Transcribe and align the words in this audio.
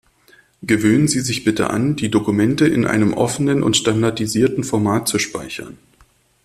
Gewöhnen 0.63 1.07
Sie 1.07 1.21
sich 1.21 1.43
bitte 1.43 1.69
an, 1.69 1.95
die 1.95 2.09
Dokumente 2.09 2.65
in 2.67 2.87
einem 2.87 3.13
offenen 3.13 3.61
und 3.61 3.77
standardisierten 3.77 4.63
Format 4.63 5.07
zu 5.07 5.19
speichern. 5.19 5.77